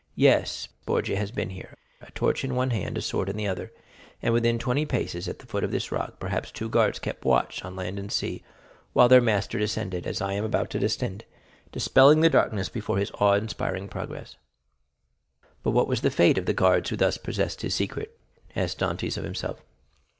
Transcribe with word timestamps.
Yes, 0.17 0.67
Borgia 0.87 1.15
has 1.15 1.29
been 1.29 1.51
here, 1.51 1.75
a 2.01 2.09
torch 2.13 2.43
in 2.43 2.55
one 2.55 2.71
hand, 2.71 2.97
a 2.97 3.03
sword 3.03 3.29
in 3.29 3.37
the 3.37 3.45
other, 3.47 3.71
and 4.19 4.33
within 4.33 4.57
twenty 4.57 4.83
paces, 4.83 5.27
at 5.27 5.37
the 5.37 5.45
foot 5.45 5.63
of 5.63 5.69
this 5.69 5.91
rock, 5.91 6.19
perhaps 6.19 6.49
two 6.49 6.69
guards 6.69 6.97
kept 6.97 7.23
watch 7.23 7.63
on 7.63 7.75
land 7.75 7.99
and 7.99 8.11
sea, 8.11 8.41
while 8.93 9.07
their 9.07 9.21
master 9.21 9.59
descended, 9.59 10.07
as 10.07 10.19
I 10.19 10.33
am 10.33 10.43
about 10.43 10.71
to 10.71 10.79
descend, 10.79 11.23
dispelling 11.71 12.21
the 12.21 12.31
darkness 12.31 12.67
before 12.67 12.97
his 12.97 13.11
awe 13.19 13.33
inspiring 13.35 13.87
progress." 13.87 14.31
0303m 14.31 15.47
"But 15.61 15.71
what 15.73 15.87
was 15.87 16.01
the 16.01 16.09
fate 16.09 16.39
of 16.39 16.47
the 16.47 16.53
guards 16.55 16.89
who 16.89 16.95
thus 16.95 17.19
possessed 17.19 17.61
his 17.61 17.75
secret?" 17.75 18.17
asked 18.55 18.79
Dantès 18.79 19.19
of 19.19 19.23
himself. 19.23 19.61